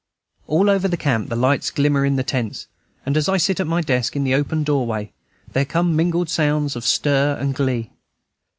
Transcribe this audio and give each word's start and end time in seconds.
All 0.47 0.67
over 0.67 0.87
the 0.87 0.97
camp 0.97 1.29
the 1.29 1.35
lights 1.35 1.69
glimmer 1.69 2.05
in 2.07 2.15
the 2.15 2.23
tents, 2.23 2.65
and 3.05 3.15
as 3.15 3.29
I 3.29 3.37
sit 3.37 3.59
at 3.59 3.67
my 3.67 3.81
desk 3.81 4.15
in 4.15 4.23
the 4.23 4.33
open 4.33 4.63
doorway, 4.63 5.13
there 5.53 5.63
come 5.63 5.95
mingled 5.95 6.27
sounds 6.27 6.75
of 6.75 6.83
stir 6.83 7.37
and 7.39 7.53
glee. 7.53 7.91